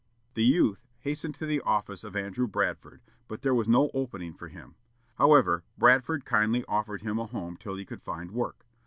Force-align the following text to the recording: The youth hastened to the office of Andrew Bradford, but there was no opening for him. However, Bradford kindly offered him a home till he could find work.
The 0.33 0.43
youth 0.43 0.87
hastened 1.01 1.35
to 1.35 1.45
the 1.45 1.61
office 1.61 2.03
of 2.03 2.15
Andrew 2.15 2.47
Bradford, 2.47 3.03
but 3.27 3.43
there 3.43 3.53
was 3.53 3.67
no 3.67 3.91
opening 3.93 4.33
for 4.33 4.47
him. 4.47 4.73
However, 5.19 5.63
Bradford 5.77 6.25
kindly 6.25 6.65
offered 6.67 7.01
him 7.03 7.19
a 7.19 7.27
home 7.27 7.55
till 7.55 7.75
he 7.75 7.85
could 7.85 8.01
find 8.01 8.31
work. 8.31 8.65